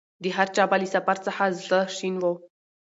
[0.23, 2.33] د هرچا به له سفر څخه زړه شین وو